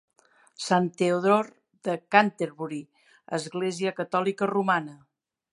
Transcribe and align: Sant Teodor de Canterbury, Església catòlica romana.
Sant 0.67 0.87
Teodor 1.01 1.51
de 1.89 1.95
Canterbury, 2.17 2.81
Església 3.41 3.97
catòlica 4.03 4.53
romana. 4.57 5.01